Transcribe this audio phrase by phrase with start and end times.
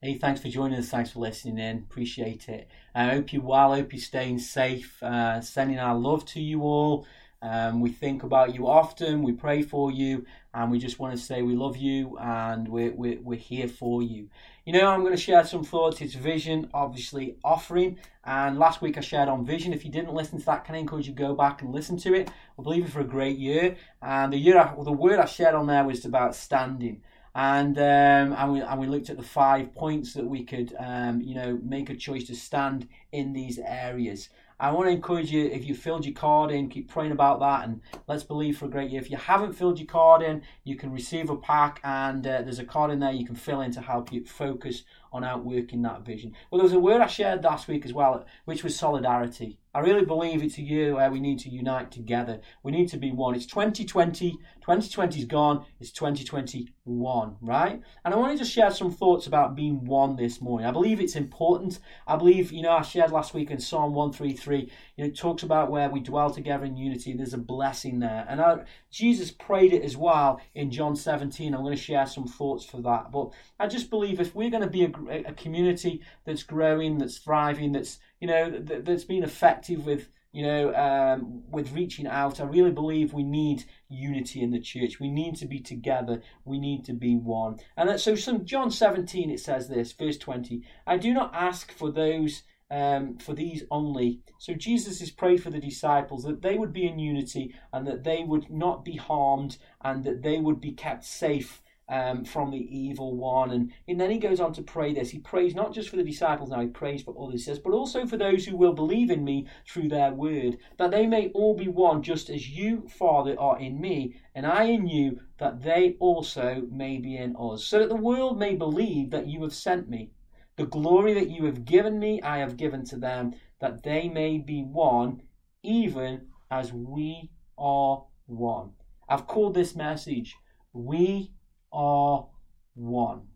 [0.00, 0.90] Hey, thanks for joining us.
[0.90, 1.78] Thanks for listening in.
[1.78, 2.68] Appreciate it.
[2.94, 3.74] I hope you're well.
[3.74, 5.02] Hope you're staying safe.
[5.02, 7.04] Uh, sending our love to you all.
[7.42, 9.24] Um, we think about you often.
[9.24, 10.24] We pray for you,
[10.54, 14.00] and we just want to say we love you and we're, we're, we're here for
[14.00, 14.28] you.
[14.64, 16.00] You know, I'm going to share some thoughts.
[16.00, 17.98] It's vision, obviously, offering.
[18.22, 19.72] And last week I shared on vision.
[19.72, 21.96] If you didn't listen to that, can I encourage you to go back and listen
[21.98, 22.30] to it?
[22.56, 23.76] I believe it for a great year.
[24.00, 27.02] And the year, I, well, the word I shared on there was about standing
[27.38, 31.20] and um, and we and we looked at the five points that we could um,
[31.20, 34.28] you know make a choice to stand in these areas.
[34.58, 37.68] I want to encourage you if you filled your card in, keep praying about that,
[37.68, 39.00] and let's believe for a great year.
[39.00, 42.58] If you haven't filled your card in, you can receive a pack, and uh, there's
[42.58, 46.04] a card in there you can fill in to help you focus on outworking that
[46.04, 46.34] vision.
[46.50, 49.58] Well, there was a word I shared last week as well, which was solidarity.
[49.74, 52.40] I really believe it's a year where we need to unite together.
[52.62, 53.34] We need to be one.
[53.34, 54.32] It's 2020.
[54.32, 55.66] 2020 is gone.
[55.78, 57.80] It's 2021, right?
[58.04, 60.66] And I wanted to share some thoughts about being one this morning.
[60.66, 61.78] I believe it's important.
[62.06, 65.44] I believe, you know, I shared last week in Psalm 133, you know, it talks
[65.44, 67.12] about where we dwell together in unity.
[67.12, 68.26] There's a blessing there.
[68.28, 71.54] And I, Jesus prayed it as well in John 17.
[71.54, 73.12] I'm going to share some thoughts for that.
[73.12, 77.18] But I just believe if we're going to be a, a community that's growing, that's
[77.18, 82.40] thriving, that's you know that, that's been effective with you know um, with reaching out,
[82.40, 84.98] I really believe we need unity in the church.
[84.98, 86.22] We need to be together.
[86.44, 87.60] We need to be one.
[87.76, 90.64] And so, some John 17 it says this, verse 20.
[90.88, 94.20] I do not ask for those um, for these only.
[94.38, 98.04] So Jesus has prayed for the disciples that they would be in unity and that
[98.04, 102.78] they would not be harmed and that they would be kept safe um, from the
[102.78, 103.50] evil one.
[103.50, 105.10] And, and then he goes on to pray this.
[105.10, 107.72] He prays not just for the disciples now, he prays for others, he says, but
[107.72, 111.56] also for those who will believe in me through their word, that they may all
[111.56, 115.96] be one, just as you, Father, are in me, and I in you, that they
[115.98, 119.88] also may be in us, so that the world may believe that you have sent
[119.88, 120.10] me.
[120.58, 124.38] The glory that you have given me, I have given to them, that they may
[124.38, 125.22] be one,
[125.62, 128.72] even as we are one.
[129.08, 130.34] I've called this message,
[130.72, 131.30] We
[131.72, 132.26] Are
[132.74, 133.28] One.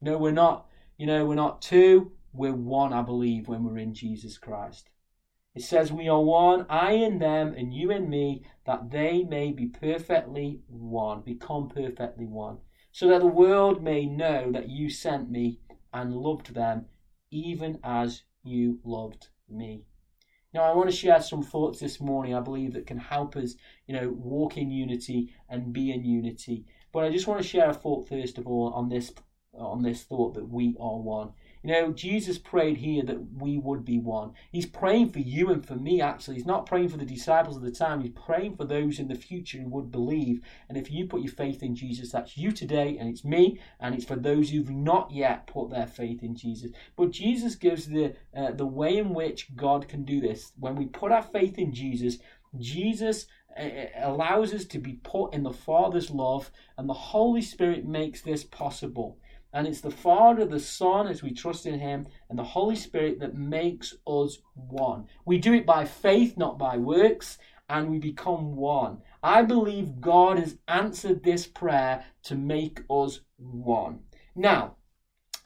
[0.00, 3.92] No, we're not, you know, we're not two, we're one, I believe, when we're in
[3.92, 4.90] Jesus Christ.
[5.56, 9.50] It says, We are one, I in them, and you in me, that they may
[9.50, 12.58] be perfectly one, become perfectly one,
[12.92, 15.58] so that the world may know that you sent me
[15.92, 16.86] and loved them
[17.30, 19.84] even as you loved me.
[20.52, 23.54] Now, I want to share some thoughts this morning I believe that can help us,
[23.86, 26.64] you know, walk in unity and be in unity.
[26.92, 29.12] But I just want to share a thought first of all on this
[29.54, 31.32] on this thought that we are one.
[31.62, 34.32] You know, Jesus prayed here that we would be one.
[34.50, 36.36] He's praying for you and for me, actually.
[36.36, 38.00] He's not praying for the disciples of the time.
[38.00, 40.40] He's praying for those in the future who would believe.
[40.68, 43.94] And if you put your faith in Jesus, that's you today, and it's me, and
[43.94, 46.70] it's for those who've not yet put their faith in Jesus.
[46.96, 50.52] But Jesus gives the, uh, the way in which God can do this.
[50.58, 52.18] When we put our faith in Jesus,
[52.58, 53.26] Jesus
[53.58, 57.86] uh, uh, allows us to be put in the Father's love, and the Holy Spirit
[57.86, 59.18] makes this possible.
[59.52, 63.18] And it's the Father, the Son, as we trust in Him, and the Holy Spirit
[63.20, 65.06] that makes us one.
[65.24, 67.38] We do it by faith, not by works,
[67.68, 68.98] and we become one.
[69.22, 74.00] I believe God has answered this prayer to make us one.
[74.34, 74.76] Now,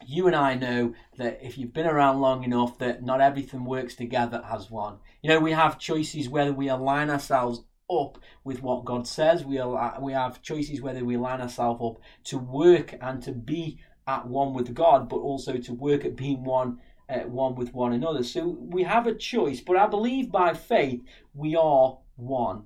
[0.05, 3.95] you and I know that if you've been around long enough, that not everything works
[3.95, 4.97] together as one.
[5.21, 9.45] You know, we have choices whether we align ourselves up with what God says.
[9.45, 9.61] We,
[10.01, 14.53] we have choices whether we line ourselves up to work and to be at one
[14.53, 18.23] with God, but also to work at being one uh, one with one another.
[18.23, 22.63] So we have a choice, but I believe by faith we are one.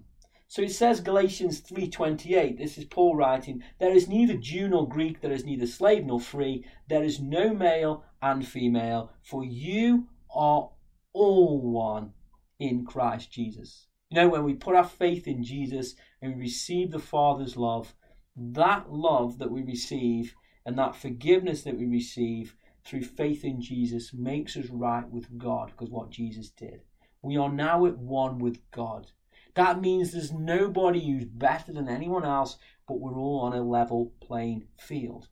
[0.47, 2.57] So it says Galatians 3:28.
[2.57, 6.19] This is Paul writing, there is neither Jew nor Greek, there is neither slave nor
[6.19, 10.71] free, there is no male and female, for you are
[11.13, 12.13] all one
[12.59, 13.87] in Christ Jesus.
[14.09, 17.93] You know, when we put our faith in Jesus and we receive the Father's love,
[18.35, 20.33] that love that we receive
[20.65, 25.71] and that forgiveness that we receive through faith in Jesus makes us right with God
[25.71, 26.81] because what Jesus did.
[27.21, 29.11] We are now at one with God.
[29.55, 32.57] That means there's nobody who's better than anyone else,
[32.87, 35.27] but we're all on a level playing field.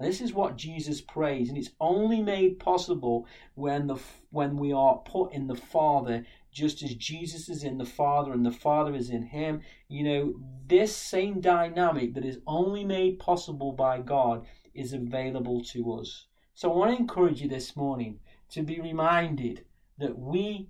[0.00, 3.98] This is what Jesus prays, and it's only made possible when the
[4.30, 8.44] when we are put in the Father, just as Jesus is in the Father and
[8.44, 9.60] the Father is in Him.
[9.88, 10.34] You know,
[10.66, 16.26] this same dynamic that is only made possible by God is available to us.
[16.54, 18.20] So I want to encourage you this morning
[18.50, 19.64] to be reminded
[19.98, 20.68] that we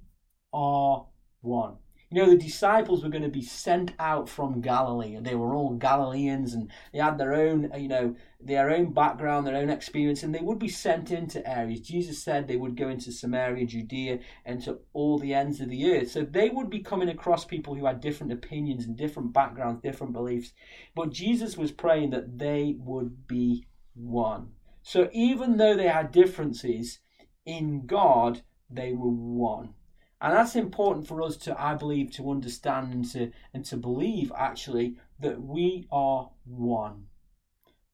[0.52, 1.06] are
[1.40, 1.76] one.
[2.12, 5.54] You know, the disciples were going to be sent out from Galilee, and they were
[5.54, 10.24] all Galileans, and they had their own, you know, their own background, their own experience,
[10.24, 11.80] and they would be sent into areas.
[11.80, 15.88] Jesus said they would go into Samaria, Judea, and to all the ends of the
[15.92, 16.10] earth.
[16.10, 20.12] So they would be coming across people who had different opinions and different backgrounds, different
[20.12, 20.52] beliefs.
[20.96, 24.50] But Jesus was praying that they would be one.
[24.82, 26.98] So even though they had differences,
[27.46, 29.74] in God they were one.
[30.20, 34.32] And that's important for us to, I believe, to understand and to and to believe
[34.36, 37.06] actually that we are one.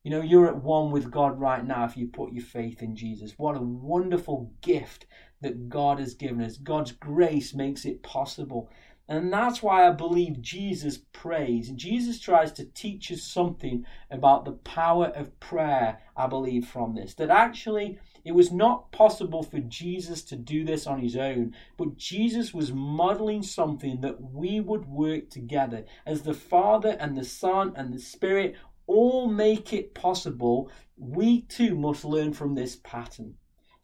[0.03, 2.95] You know, you're at one with God right now if you put your faith in
[2.95, 3.35] Jesus.
[3.37, 5.07] What a wonderful gift
[5.41, 6.57] that God has given us.
[6.57, 8.71] God's grace makes it possible.
[9.09, 11.71] And that's why I believe Jesus prays.
[11.71, 17.15] Jesus tries to teach us something about the power of prayer, I believe, from this.
[17.15, 21.97] That actually it was not possible for Jesus to do this on his own, but
[21.97, 27.73] Jesus was modeling something that we would work together as the Father and the Son
[27.77, 28.57] and the Spirit
[28.89, 30.69] all make it possible.
[30.97, 33.35] We too must learn from this pattern.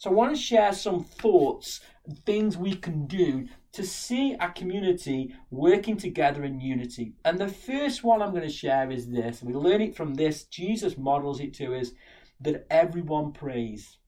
[0.02, 1.80] So I want to share some thoughts,
[2.26, 7.12] things we can do to see a community working together in unity.
[7.24, 9.44] And the first one I'm going to share is this.
[9.44, 10.42] We learn it from this.
[10.42, 11.92] Jesus models it to us
[12.40, 13.98] that everyone prays.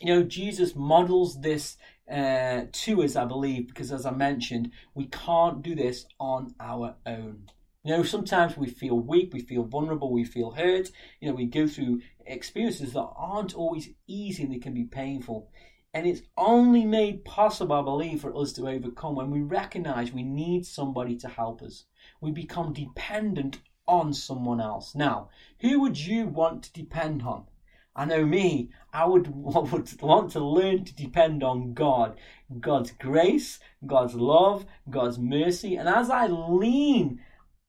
[0.00, 1.78] You know, Jesus models this
[2.08, 6.94] uh, to us, I believe, because as I mentioned, we can't do this on our
[7.06, 7.48] own.
[7.84, 10.90] You know, sometimes we feel weak, we feel vulnerable, we feel hurt.
[11.20, 15.50] You know, we go through experiences that aren't always easy and they can be painful.
[15.94, 20.22] And it's only made possible, I believe, for us to overcome when we recognize we
[20.22, 21.84] need somebody to help us.
[22.20, 24.94] We become dependent on someone else.
[24.94, 25.28] Now,
[25.60, 27.46] who would you want to depend on?
[27.94, 32.18] I know me, I would, would want to learn to depend on God,
[32.58, 35.76] God's grace, God's love, God's mercy.
[35.76, 37.20] And as I lean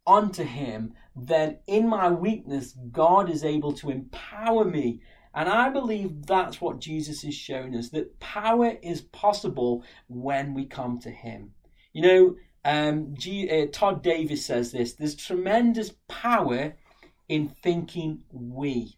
[0.06, 5.02] onto Him, then in my weakness, God is able to empower me.
[5.34, 10.66] And I believe that's what Jesus is showing us that power is possible when we
[10.66, 11.54] come to Him.
[11.92, 12.36] You know,
[12.66, 16.76] um, G, uh, Todd Davis says this there's tremendous power
[17.28, 18.98] in thinking we,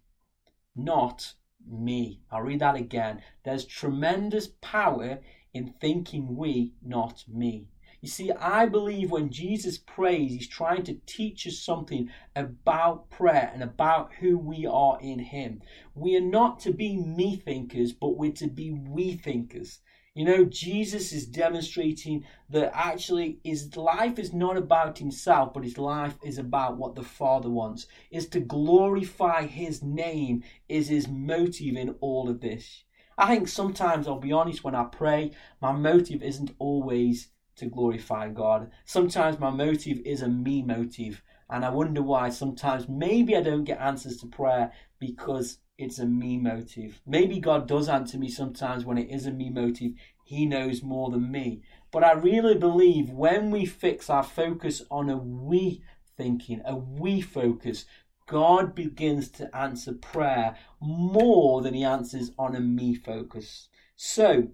[0.76, 1.34] not
[1.68, 2.22] me.
[2.32, 3.22] I'll read that again.
[3.44, 5.20] There's tremendous power
[5.54, 7.70] in thinking we, not me.
[8.06, 13.50] You see, I believe when Jesus prays, he's trying to teach us something about prayer
[13.52, 15.64] and about who we are in him.
[15.96, 19.80] We are not to be me thinkers, but we're to be we thinkers.
[20.14, 25.80] You know, Jesus is demonstrating that actually his life is not about himself, but his
[25.80, 27.88] life is about what the Father wants.
[28.12, 32.84] Is to glorify his name is his motive in all of this.
[33.18, 38.30] I think sometimes, I'll be honest, when I pray, my motive isn't always to glorify
[38.30, 38.72] God.
[38.86, 43.64] Sometimes my motive is a me motive, and I wonder why sometimes maybe I don't
[43.64, 47.02] get answers to prayer because it's a me motive.
[47.06, 49.94] Maybe God does answer me sometimes when it is a me motive.
[50.24, 51.62] He knows more than me.
[51.92, 55.84] But I really believe when we fix our focus on a we
[56.18, 57.86] thinking, a we focus,
[58.28, 63.70] God begins to answer prayer more than he answers on a me focus.
[63.96, 64.48] So,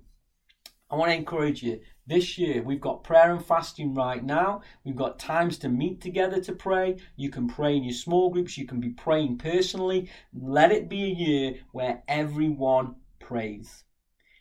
[0.89, 1.79] I want to encourage you
[2.11, 2.61] this year.
[2.61, 4.61] We've got prayer and fasting right now.
[4.83, 6.97] We've got times to meet together to pray.
[7.15, 10.09] You can pray in your small groups, you can be praying personally.
[10.33, 13.85] Let it be a year where everyone prays.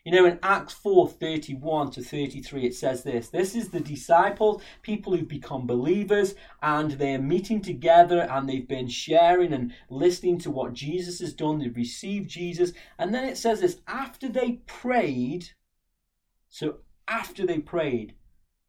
[0.04, 4.62] You know, in Acts 4 31 to 33, it says this This is the disciples,
[4.82, 10.50] people who've become believers, and they're meeting together and they've been sharing and listening to
[10.50, 11.60] what Jesus has done.
[11.60, 12.72] They've received Jesus.
[12.98, 15.50] And then it says this after they prayed,
[16.48, 16.78] so
[17.10, 18.14] after they prayed,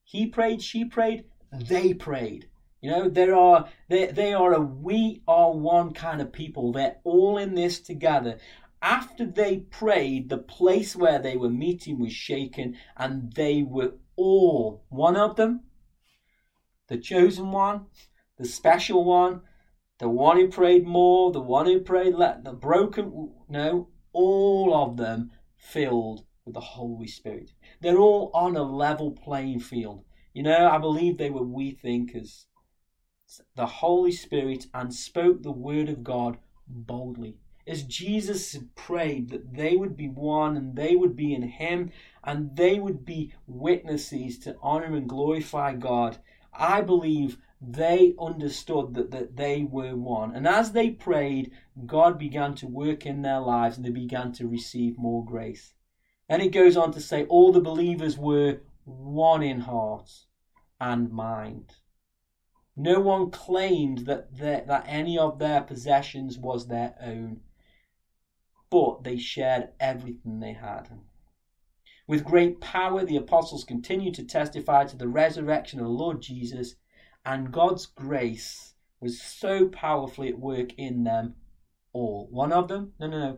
[0.04, 2.50] he prayed, she prayed, they prayed.
[2.82, 6.72] You know, there are they, they are a we are one kind of people.
[6.72, 8.40] They're all in this together.
[8.82, 14.84] After they prayed, the place where they were meeting was shaken, and they were all
[14.90, 15.62] one of them,
[16.88, 17.86] the chosen one,
[18.38, 19.42] the special one,
[20.00, 24.98] the one who prayed more, the one who prayed less, the broken, no, all of
[24.98, 27.54] them filled with the Holy Spirit.
[27.80, 30.04] They're all on a level playing field.
[30.34, 32.48] You know, I believe they were we thinkers.
[33.56, 37.38] The Holy Spirit and spoke the word of God boldly.
[37.66, 41.92] As Jesus prayed that they would be one and they would be in Him
[42.22, 46.18] and they would be witnesses to honor and glorify God,
[46.54, 50.36] I believe they understood that, that they were one.
[50.36, 51.52] And as they prayed,
[51.86, 55.74] God began to work in their lives and they began to receive more grace.
[56.32, 60.10] And it goes on to say, all the believers were one in heart
[60.80, 61.74] and mind.
[62.74, 67.42] No one claimed that, that any of their possessions was their own,
[68.70, 71.02] but they shared everything they had.
[72.08, 76.76] With great power, the apostles continued to testify to the resurrection of the Lord Jesus,
[77.26, 81.36] and God's grace was so powerfully at work in them
[81.92, 82.30] all.
[82.32, 82.94] One of them?
[83.02, 83.38] No, no, no.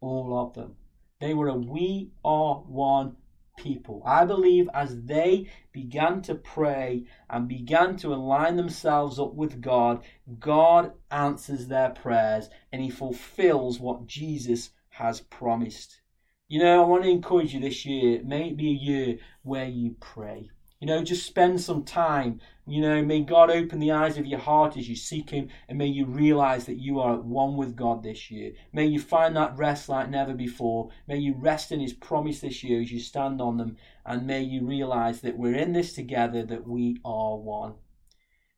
[0.00, 0.76] All of them.
[1.20, 3.16] They were a we are one
[3.58, 4.02] people.
[4.06, 10.02] I believe as they began to pray and began to align themselves up with God,
[10.38, 16.00] God answers their prayers and He fulfills what Jesus has promised.
[16.48, 19.68] You know, I want to encourage you this year, may it be a year where
[19.68, 20.50] you pray.
[20.80, 22.40] You know, just spend some time.
[22.66, 25.76] You know, may God open the eyes of your heart as you seek Him, and
[25.76, 28.52] may you realize that you are one with God this year.
[28.72, 30.88] May you find that rest like never before.
[31.06, 34.40] May you rest in His promise this year as you stand on them, and may
[34.40, 37.74] you realize that we're in this together, that we are one.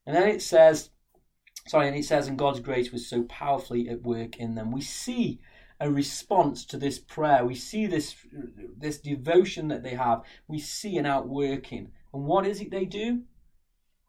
[0.07, 0.91] And then it says,
[1.67, 4.71] sorry, and it says, and God's grace was so powerfully at work in them.
[4.71, 5.41] We see
[5.81, 7.45] a response to this prayer.
[7.45, 8.15] We see this
[8.79, 10.23] this devotion that they have.
[10.47, 11.91] We see an outworking.
[12.13, 13.23] And what is it they do?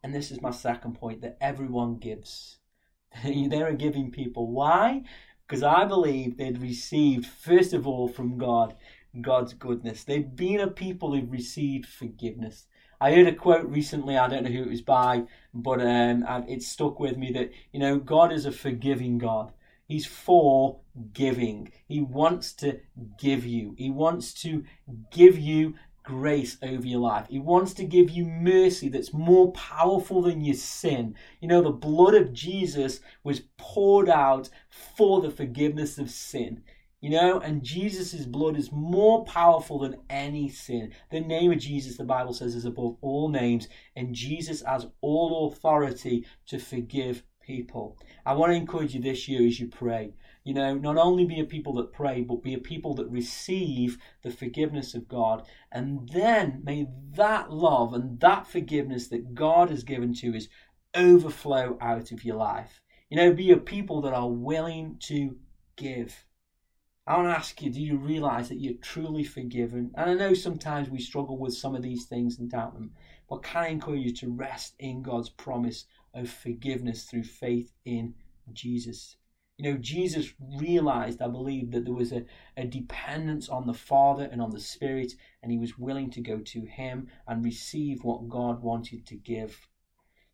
[0.04, 2.58] And this is my second point that everyone gives.
[3.24, 4.52] They're giving people.
[4.52, 5.04] Why?
[5.48, 8.76] Because I believe they'd received, first of all, from God,
[9.22, 10.04] God's goodness.
[10.04, 12.66] They've been a people who've received forgiveness.
[13.00, 16.64] I heard a quote recently, I don't know who it was by, but um, it
[16.64, 19.52] stuck with me that, you know, God is a forgiving God.
[19.86, 20.80] He's for
[21.12, 21.72] giving.
[21.86, 22.80] He wants to
[23.20, 23.76] give you.
[23.78, 24.64] He wants to
[25.12, 27.28] give you grace over your life.
[27.30, 31.16] He wants to give you mercy that's more powerful than your sin.
[31.40, 36.64] You know, the blood of Jesus was poured out for the forgiveness of sin.
[37.00, 40.94] You know, and Jesus' blood is more powerful than any sin.
[41.12, 45.52] The name of Jesus, the Bible says, is above all names, and Jesus has all
[45.52, 47.98] authority to forgive people.
[48.26, 50.14] I want to encourage you this year as you pray.
[50.44, 53.98] You know, not only be a people that pray, but be a people that receive
[54.24, 55.48] the forgiveness of God.
[55.72, 60.50] And then may that love and that forgiveness that God has given to us
[60.94, 62.82] overflow out of your life.
[63.10, 65.38] You know, be a people that are willing to
[65.78, 66.26] give.
[67.08, 69.92] I want to ask you, do you realize that you're truly forgiven?
[69.96, 72.92] And I know sometimes we struggle with some of these things and doubt them,
[73.30, 78.14] but can I encourage you to rest in God's promise of forgiveness through faith in
[78.52, 79.18] Jesus?
[79.58, 82.26] You know, Jesus realized, I believe, that there was a,
[82.58, 86.40] a dependence on the Father and on the Spirit, and he was willing to go
[86.40, 89.68] to him and receive what God wanted to give.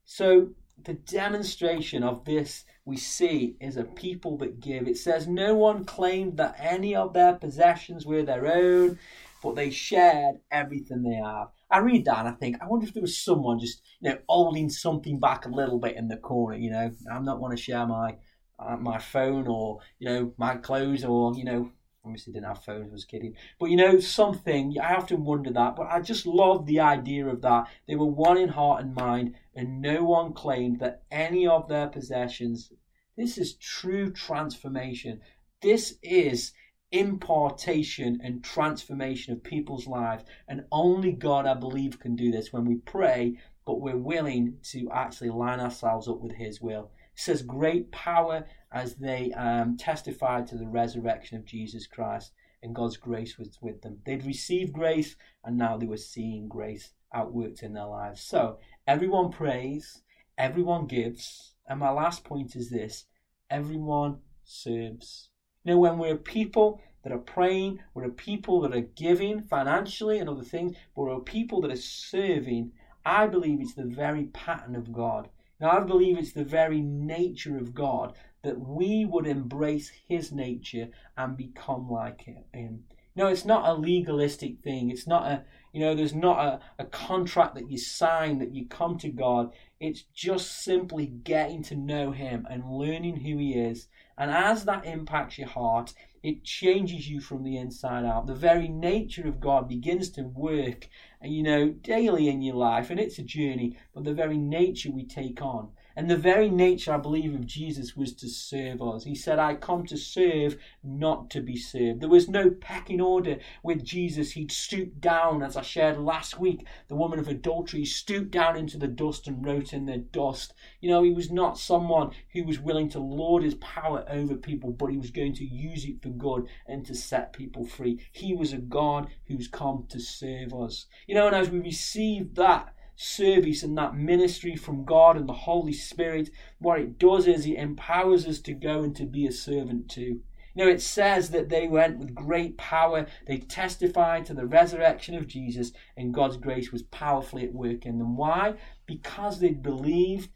[0.05, 0.51] So,
[0.83, 4.87] the demonstration of this we see is a people that give.
[4.87, 8.97] It says, No one claimed that any of their possessions were their own,
[9.43, 11.49] but they shared everything they have.
[11.69, 14.17] I read that and I think, I wonder if there was someone just, you know,
[14.27, 16.91] holding something back a little bit in the corner, you know.
[17.11, 18.15] I'm not want to share my
[18.59, 21.71] Uh, my phone or you know my clothes or you know
[22.03, 25.75] obviously didn't have phones I was kidding but you know something I often wonder that
[25.75, 27.67] but I just love the idea of that.
[27.87, 31.87] They were one in heart and mind and no one claimed that any of their
[31.87, 32.71] possessions
[33.15, 35.19] this is true transformation.
[35.61, 36.53] This is
[36.91, 42.65] impartation and transformation of people's lives and only God I believe can do this when
[42.65, 47.91] we pray but we're willing to actually line ourselves up with his will says great
[47.91, 52.31] power as they um, testified to the resurrection of Jesus Christ,
[52.63, 53.99] and God's grace was with them.
[54.05, 58.21] They'd received grace, and now they were seeing grace outworked in their lives.
[58.21, 60.01] So everyone prays,
[60.37, 63.05] everyone gives, and my last point is this:
[63.49, 65.29] everyone serves.
[65.63, 70.19] You know, when we're people that are praying, we're a people that are giving financially
[70.19, 72.71] and other things, but we're a people that are serving.
[73.05, 75.29] I believe it's the very pattern of God.
[75.59, 80.89] Now, I believe it's the very nature of God that we would embrace His nature
[81.17, 82.21] and become like
[82.53, 82.85] Him.
[83.15, 84.89] No, it's not a legalistic thing.
[84.89, 88.65] It's not a, you know, there's not a, a contract that you sign that you
[88.67, 89.51] come to God.
[89.81, 93.89] It's just simply getting to know Him and learning who He is.
[94.17, 98.27] And as that impacts your heart, it changes you from the inside out.
[98.27, 100.89] The very nature of God begins to work
[101.21, 104.91] and you know, daily in your life, and it's a journey, but the very nature
[104.91, 109.03] we take on and the very nature, I believe, of Jesus was to serve us.
[109.03, 111.99] He said, I come to serve, not to be served.
[111.99, 114.31] There was no pecking order with Jesus.
[114.31, 116.65] He'd stoop down, as I shared last week.
[116.87, 120.53] The woman of adultery stooped down into the dust and wrote in the dust.
[120.79, 124.71] You know, he was not someone who was willing to lord his power over people,
[124.71, 127.99] but he was going to use it for good and to set people free.
[128.13, 130.85] He was a God who's come to serve us.
[131.07, 135.33] You know, and as we receive that, service and that ministry from God and the
[135.33, 136.29] Holy Spirit,
[136.59, 140.19] what it does is it empowers us to go and to be a servant too.
[140.53, 143.07] You know, it says that they went with great power.
[143.25, 147.99] They testified to the resurrection of Jesus, and God's grace was powerfully at work in
[147.99, 148.17] them.
[148.17, 148.55] Why?
[148.85, 150.29] Because they'd believed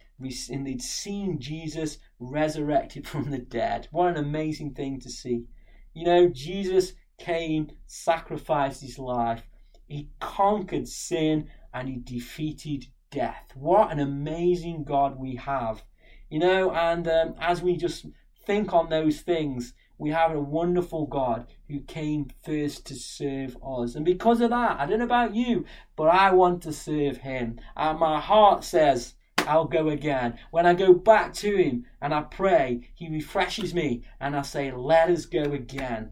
[0.50, 3.90] and they'd seen Jesus resurrected from the dead.
[3.92, 5.48] What an amazing thing to see.
[5.94, 9.44] You know, Jesus came, sacrificed his life,
[9.86, 13.52] he conquered sin, and he defeated death.
[13.56, 15.84] What an amazing God we have.
[16.30, 18.06] You know, and um, as we just
[18.46, 23.96] think on those things, we have a wonderful God who came first to serve us.
[23.96, 25.66] And because of that, I don't know about you,
[25.96, 27.60] but I want to serve him.
[27.78, 29.14] And my heart says,
[29.48, 30.40] I'll go again.
[30.52, 34.72] When I go back to him and I pray, he refreshes me and I say,
[34.72, 36.12] let us go again.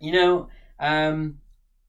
[0.00, 1.38] You know, um,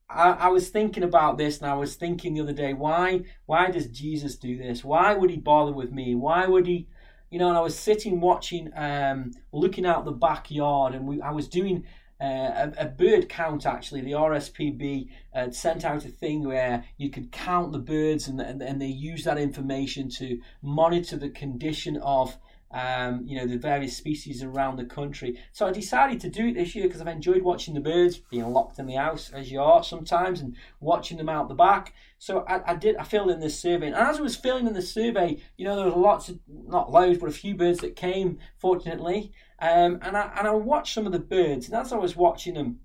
[0.08, 3.70] I, I, was thinking about this and I was thinking the other day, why why
[3.70, 4.84] does Jesus do this?
[4.84, 6.14] Why would he bother with me?
[6.14, 6.86] Why would he
[7.30, 11.32] you know, and I was sitting watching, um, looking out the backyard, and we, I
[11.32, 11.84] was doing
[12.20, 14.00] uh, a, a, bird count actually.
[14.00, 18.62] The RSPB uh, sent out a thing where you could count the birds, and, and,
[18.62, 22.38] and they use that information to monitor the condition of
[22.72, 25.38] um, you know, the various species around the country.
[25.52, 28.50] So I decided to do it this year because I've enjoyed watching the birds being
[28.52, 31.94] locked in the house, as you are sometimes, and watching them out the back.
[32.18, 32.96] So I, I did.
[32.96, 35.76] I filled in this survey, and as I was filling in the survey, you know,
[35.76, 39.32] there was lots of, not loads, but a few birds that came, fortunately.
[39.60, 42.54] Um, and I and I watched some of the birds, and as I was watching
[42.54, 42.80] them,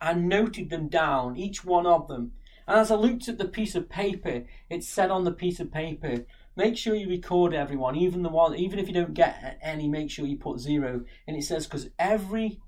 [0.00, 2.32] I noted them down, each one of them.
[2.68, 5.70] And as I looked at the piece of paper, it said on the piece of
[5.70, 6.24] paper,
[6.56, 10.10] Make sure you record everyone, even the one, even if you don't get any, make
[10.10, 11.04] sure you put zero.
[11.26, 12.60] And it says because every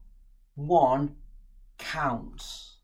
[0.55, 1.17] one
[1.79, 2.77] counts.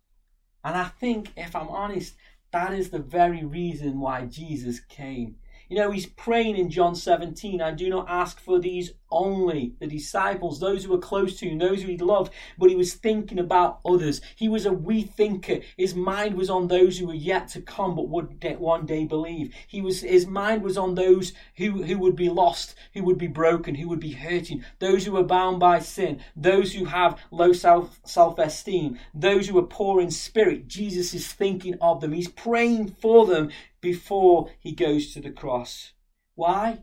[0.65, 2.15] And I think, if I'm honest,
[2.53, 5.37] that is the very reason why Jesus came.
[5.69, 9.87] You know, he's praying in John 17, I do not ask for these only, the
[9.87, 13.39] disciples, those who were close to him, those who he loved, but he was thinking
[13.39, 14.21] about others.
[14.37, 15.61] He was a we thinker.
[15.77, 19.55] His mind was on those who were yet to come but would one day believe.
[19.67, 23.27] He was his mind was on those who, who would be lost, who would be
[23.27, 27.53] broken, who would be hurting, those who were bound by sin, those who have low
[27.53, 30.69] self self esteem, those who are poor in spirit.
[30.69, 32.13] Jesus is thinking of them.
[32.13, 33.51] He's praying for them
[33.81, 35.93] before he goes to the cross.
[36.35, 36.83] Why?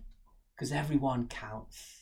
[0.55, 2.00] Because everyone counts.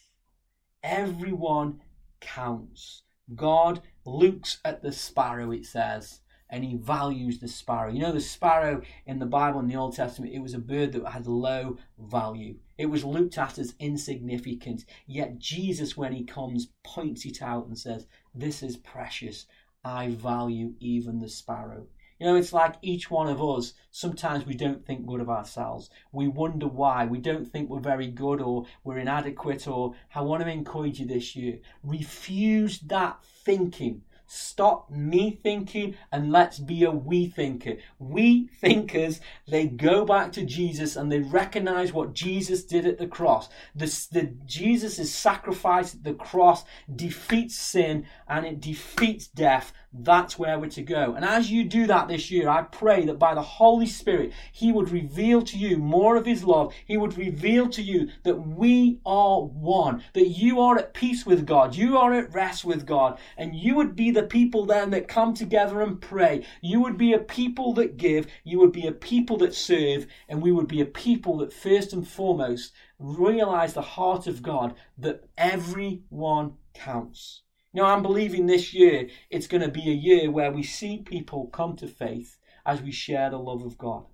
[0.83, 1.81] Everyone
[2.21, 3.03] counts.
[3.35, 7.91] God looks at the sparrow, it says, and he values the sparrow.
[7.91, 10.93] You know, the sparrow in the Bible in the Old Testament, it was a bird
[10.93, 12.55] that had low value.
[12.77, 14.85] It was looked at as insignificant.
[15.05, 19.45] Yet Jesus, when he comes, points it out and says, This is precious.
[19.83, 21.87] I value even the sparrow.
[22.19, 25.89] You know, it's like each one of us, sometimes we don't think good of ourselves.
[26.11, 27.05] We wonder why.
[27.05, 31.05] We don't think we're very good or we're inadequate or I want to encourage you
[31.05, 31.59] this year.
[31.81, 37.77] Refuse that thinking Stop me thinking and let's be a we thinker.
[37.97, 43.07] We thinkers, they go back to Jesus and they recognize what Jesus did at the
[43.07, 43.49] cross.
[43.75, 46.63] The, the Jesus' sacrifice at the cross
[46.95, 49.73] defeats sin and it defeats death.
[49.91, 51.15] That's where we're to go.
[51.15, 54.71] And as you do that this year, I pray that by the Holy Spirit, He
[54.71, 56.73] would reveal to you more of His love.
[56.85, 61.47] He would reveal to you that we are one, that you are at peace with
[61.47, 64.89] God, you are at rest with God, and you would be the the people then
[64.89, 66.45] that come together and pray.
[66.59, 70.41] You would be a people that give, you would be a people that serve, and
[70.41, 75.23] we would be a people that first and foremost realize the heart of God that
[75.37, 77.43] everyone counts.
[77.73, 81.47] Now, I'm believing this year it's going to be a year where we see people
[81.47, 84.05] come to faith as we share the love of God.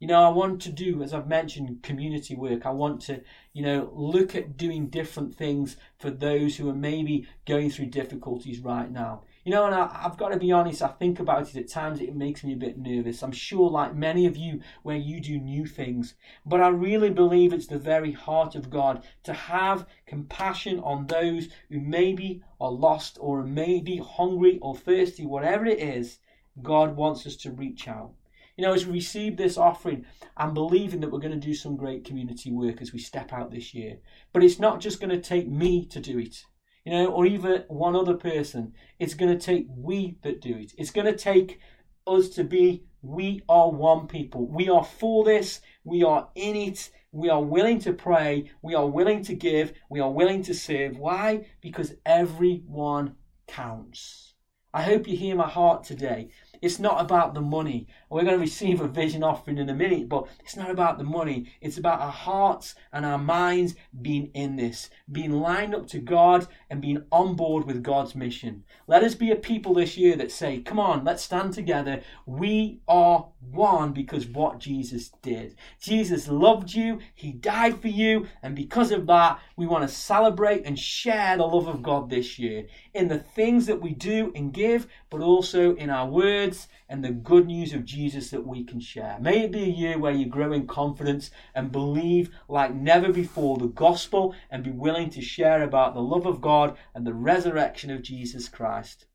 [0.00, 2.64] You know, I want to do, as I've mentioned, community work.
[2.64, 3.20] I want to,
[3.52, 8.60] you know, look at doing different things for those who are maybe going through difficulties
[8.60, 9.24] right now.
[9.42, 12.00] You know, and I, have got to be honest, I think about it at times,
[12.00, 13.24] it makes me a bit nervous.
[13.24, 16.14] I'm sure, like many of you, where you do new things.
[16.46, 21.48] But I really believe it's the very heart of God to have compassion on those
[21.70, 26.20] who maybe are lost or maybe hungry or thirsty, whatever it is.
[26.62, 28.12] God wants us to reach out.
[28.58, 30.04] You know, as we receive this offering,
[30.36, 33.52] I'm believing that we're going to do some great community work as we step out
[33.52, 33.98] this year.
[34.32, 36.42] But it's not just going to take me to do it,
[36.84, 38.72] you know, or even one other person.
[38.98, 40.72] It's going to take we that do it.
[40.76, 41.60] It's going to take
[42.04, 44.48] us to be, we are one people.
[44.48, 45.60] We are for this.
[45.84, 46.90] We are in it.
[47.12, 48.50] We are willing to pray.
[48.60, 49.72] We are willing to give.
[49.88, 50.98] We are willing to serve.
[50.98, 51.46] Why?
[51.60, 53.14] Because everyone
[53.46, 54.34] counts.
[54.74, 56.30] I hope you hear my heart today.
[56.60, 57.86] It's not about the money.
[58.10, 61.04] We're going to receive a vision offering in a minute, but it's not about the
[61.04, 61.52] money.
[61.60, 66.48] It's about our hearts and our minds being in this, being lined up to God
[66.70, 68.64] and being on board with God's mission.
[68.86, 72.02] Let us be a people this year that say, Come on, let's stand together.
[72.26, 75.56] We are one because what Jesus did.
[75.80, 80.64] Jesus loved you, He died for you, and because of that, we want to celebrate
[80.64, 82.66] and share the love of God this year
[82.98, 87.12] in the things that we do and give, but also in our words and the
[87.12, 89.16] good news of Jesus that we can share.
[89.20, 93.56] May it be a year where you grow in confidence and believe like never before
[93.56, 97.90] the gospel and be willing to share about the love of God and the resurrection
[97.90, 99.06] of Jesus Christ.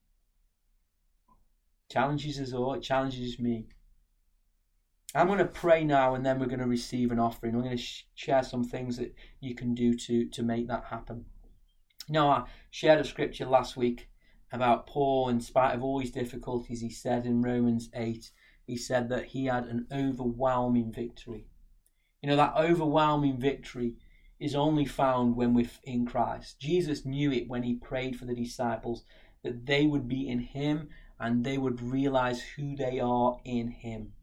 [1.92, 3.68] Challenges us all, it challenges me.
[5.14, 7.54] I'm going to pray now and then we're going to receive an offering.
[7.54, 10.86] I'm going to sh- share some things that you can do to, to make that
[10.86, 11.26] happen.
[12.10, 14.10] Now, I shared a scripture last week
[14.52, 18.32] about Paul, in spite of all his difficulties, he said in Romans 8,
[18.66, 21.48] he said that he had an overwhelming victory.
[22.22, 23.96] You know, that overwhelming victory
[24.40, 26.60] is only found when we're in Christ.
[26.60, 29.04] Jesus knew it when he prayed for the disciples
[29.42, 30.90] that they would be in him
[31.20, 34.14] and they would realize who they are in him.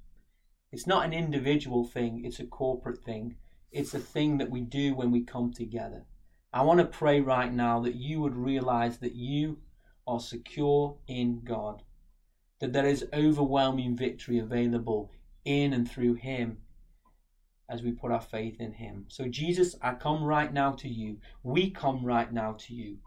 [0.73, 3.37] It's not an individual thing, it's a corporate thing.
[3.73, 6.07] It's a thing that we do when we come together.
[6.53, 9.59] I want to pray right now that you would realize that you
[10.07, 11.83] are secure in God,
[12.59, 15.13] that there is overwhelming victory available
[15.45, 16.59] in and through Him
[17.69, 19.05] as we put our faith in Him.
[19.07, 21.19] So, Jesus, I come right now to you.
[21.45, 22.99] We come right now to you.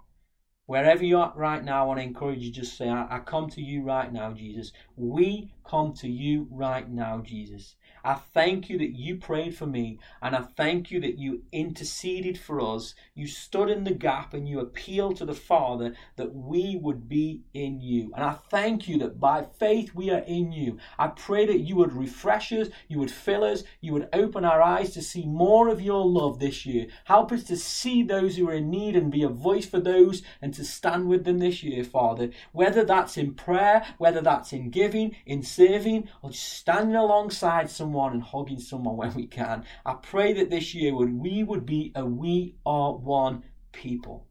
[0.66, 3.50] Wherever you are right now, I want to encourage you just say, I, I come
[3.50, 4.72] to you right now, Jesus.
[4.96, 7.76] We come to you right now, Jesus.
[8.06, 12.38] I thank you that you prayed for me, and I thank you that you interceded
[12.38, 12.96] for us.
[13.16, 17.44] You stood in the gap and you appealed to the Father that we would be
[17.54, 18.12] in you.
[18.14, 20.80] And I thank you that by faith we are in you.
[21.00, 24.62] I pray that you would refresh us, you would fill us, you would open our
[24.62, 26.88] eyes to see more of your love this year.
[27.06, 30.24] Help us to see those who are in need and be a voice for those
[30.42, 32.32] and to stand with them this year, Father.
[32.52, 38.14] Whether that's in prayer, whether that's in giving, in serving, or just standing alongside someone
[38.14, 39.66] and hugging someone when we can.
[39.86, 44.28] I pray that this year would we would be a we are one people.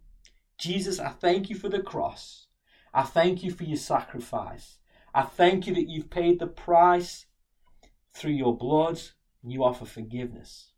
[0.59, 2.47] Jesus, I thank you for the cross.
[2.95, 4.79] I thank you for your sacrifice.
[5.15, 7.27] I thank you that you've paid the price
[8.13, 9.01] through your blood
[9.43, 10.72] and you offer forgiveness.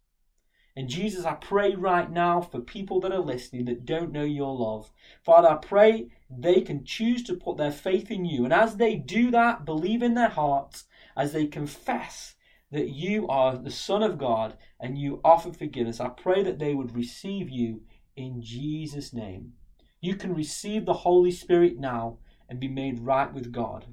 [0.77, 4.57] And Jesus, I pray right now for people that are listening that don't know your
[4.57, 4.91] love.
[5.23, 8.45] Father, I pray they can choose to put their faith in you.
[8.45, 10.85] And as they do that, believe in their hearts,
[11.17, 12.35] as they confess
[12.73, 16.01] that you are the Son of God and you offer forgiveness.
[16.01, 17.83] I pray that they would receive you
[18.17, 19.53] in Jesus' name.
[20.01, 23.87] You can receive the Holy Spirit now and be made right with God.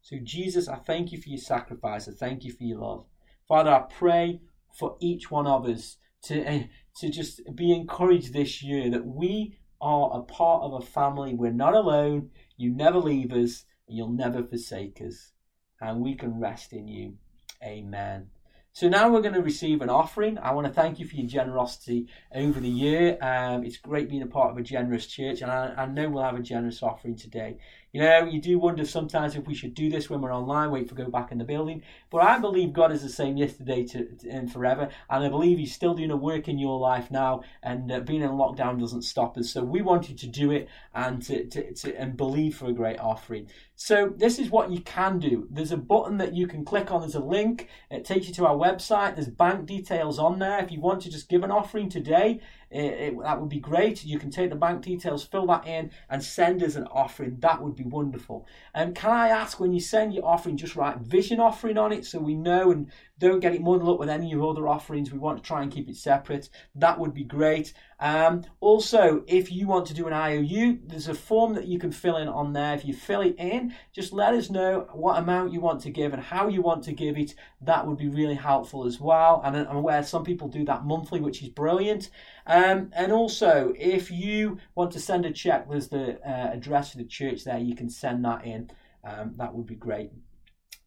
[0.00, 2.08] So, Jesus, I thank you for your sacrifice.
[2.08, 3.04] I thank you for your love.
[3.46, 4.40] Father, I pray
[4.78, 6.62] for each one of us to, uh,
[6.96, 11.34] to just be encouraged this year that we are a part of a family.
[11.34, 12.30] We're not alone.
[12.56, 15.32] You never leave us, and you'll never forsake us
[15.80, 17.14] and we can rest in you.
[17.62, 18.28] Amen.
[18.72, 20.38] So now we're going to receive an offering.
[20.38, 23.18] I want to thank you for your generosity over the year.
[23.20, 26.22] Um, it's great being a part of a generous church, and I, I, know we'll
[26.22, 27.58] have a generous offering today.
[27.92, 30.88] You know, you do wonder sometimes if we should do this when we're online, wait
[30.88, 31.82] for go back in the building.
[32.10, 35.58] But I believe God is the same yesterday to, to and forever, and I believe
[35.58, 37.42] He's still doing a work in your life now.
[37.62, 39.50] And uh, being in lockdown doesn't stop us.
[39.50, 43.00] So we wanted to do it and to, to, to and believe for a great
[43.00, 43.48] offering.
[43.82, 45.48] So this is what you can do.
[45.50, 47.00] There's a button that you can click on.
[47.00, 47.68] There's a link.
[47.90, 49.14] It takes you to our website.
[49.14, 50.62] There's bank details on there.
[50.62, 52.40] If you want to just give an offering today,
[52.70, 54.04] it, it, that would be great.
[54.04, 57.38] You can take the bank details, fill that in, and send us an offering.
[57.40, 58.46] That would be wonderful.
[58.74, 61.90] And um, can I ask when you send your offering, just write vision offering on
[61.90, 65.12] it so we know and don't get it muddled up with any of other offerings.
[65.12, 66.48] We want to try and keep it separate.
[66.74, 67.74] That would be great.
[68.00, 71.92] Um, also, if you want to do an IOU, there's a form that you can
[71.92, 72.74] fill in on there.
[72.74, 76.14] If you fill it in, just let us know what amount you want to give
[76.14, 77.34] and how you want to give it.
[77.60, 79.42] That would be really helpful as well.
[79.44, 82.08] And I'm aware some people do that monthly, which is brilliant.
[82.46, 86.96] Um, and also, if you want to send a check, there's the uh, address for
[86.96, 87.58] the church there.
[87.58, 88.70] You can send that in.
[89.04, 90.10] Um, that would be great.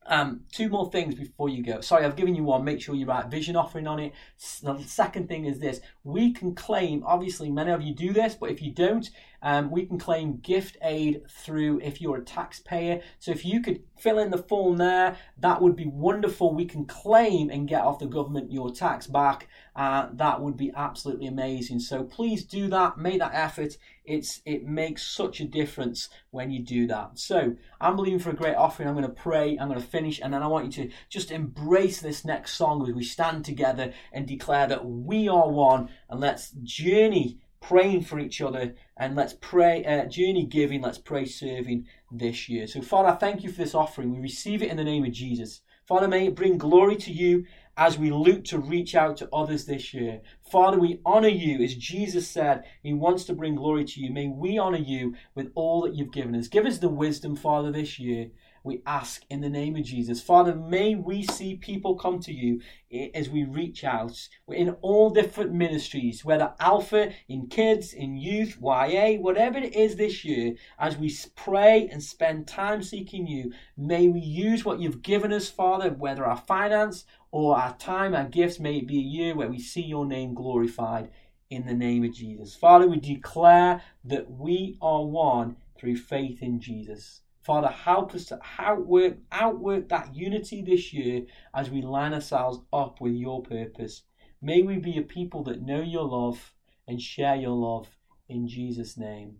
[0.05, 1.81] Um, two more things before you go.
[1.81, 2.63] Sorry, I've given you one.
[2.63, 4.13] Make sure you write vision offering on it.
[4.61, 7.03] The second thing is this: we can claim.
[7.05, 9.09] Obviously, many of you do this, but if you don't,
[9.41, 13.01] um, we can claim gift aid through if you're a taxpayer.
[13.19, 16.53] So if you could fill in the form there, that would be wonderful.
[16.53, 19.47] We can claim and get off the government your tax back.
[19.75, 21.79] Uh, that would be absolutely amazing.
[21.79, 22.97] So please do that.
[22.97, 23.77] Make that effort.
[24.05, 27.17] It's it makes such a difference when you do that.
[27.19, 28.87] So I'm believing for a great offering.
[28.87, 29.57] I'm going to pray.
[29.57, 32.87] I'm going to finish, and then I want you to just embrace this next song
[32.87, 38.19] as we stand together and declare that we are one, and let's journey praying for
[38.19, 43.07] each other and let's pray uh, journey giving let's pray serving this year so father
[43.07, 46.09] i thank you for this offering we receive it in the name of jesus father
[46.09, 47.45] may it bring glory to you
[47.77, 50.21] as we look to reach out to others this year.
[50.51, 54.11] Father, we honor you as Jesus said he wants to bring glory to you.
[54.11, 56.47] May we honor you with all that you've given us.
[56.47, 58.29] Give us the wisdom, Father, this year.
[58.65, 60.21] We ask in the name of Jesus.
[60.21, 64.29] Father, may we see people come to you eh, as we reach out.
[64.47, 70.23] In all different ministries, whether Alpha, in kids, in youth, YA, whatever it is this
[70.23, 75.33] year, as we pray and spend time seeking you, may we use what you've given
[75.33, 77.03] us, Father, whether our finance
[77.33, 80.35] or our time, our gifts, may it be a year where we see your name
[80.35, 81.09] glorified
[81.49, 82.53] in the name of Jesus.
[82.53, 87.21] Father, we declare that we are one through faith in Jesus.
[87.41, 91.23] Father, help us to outwork, outwork that unity this year
[91.55, 94.03] as we line ourselves up with your purpose.
[94.39, 96.53] May we be a people that know your love
[96.87, 97.87] and share your love
[98.29, 99.37] in Jesus' name.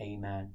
[0.00, 0.54] Amen.